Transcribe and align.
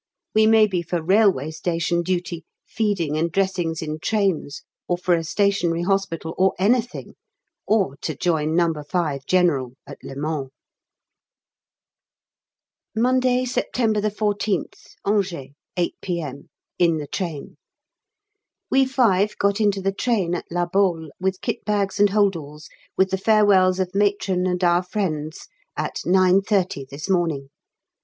We 0.33 0.47
may 0.47 0.65
be 0.65 0.81
for 0.81 0.99
Railway 0.99 1.51
Station 1.51 2.01
duty, 2.01 2.43
feeding 2.65 3.17
and 3.19 3.31
dressings 3.31 3.83
in 3.83 3.99
trains 3.99 4.63
or 4.87 4.97
for 4.97 5.13
a 5.13 5.23
Stationary 5.23 5.83
Hospital, 5.83 6.33
or 6.39 6.55
anything, 6.57 7.13
or 7.67 7.97
to 8.01 8.15
join 8.15 8.55
No. 8.55 8.73
5 8.73 9.27
General 9.27 9.73
at 9.85 9.99
Le 10.03 10.15
Mans. 10.15 10.49
Monday, 12.95 13.45
September 13.45 14.01
14th, 14.01 14.95
Angers, 15.05 15.49
8 15.77 15.93
P.M. 16.01 16.49
in 16.79 16.97
the 16.97 17.05
train. 17.05 17.57
We 18.71 18.85
five 18.87 19.37
got 19.37 19.61
into 19.61 19.81
the 19.81 19.93
train 19.93 20.33
at 20.33 20.45
La 20.51 20.65
Baule 20.65 21.11
with 21.19 21.41
kit 21.41 21.63
bags 21.63 21.99
and 21.99 22.09
holdalls, 22.09 22.69
with 22.97 23.11
the 23.11 23.19
farewells 23.19 23.79
of 23.79 23.93
Matron 23.93 24.47
and 24.47 24.63
our 24.63 24.81
friends, 24.81 25.47
at 25.77 25.97
9.30 26.07 26.89
this 26.89 27.07
morning. 27.07 27.49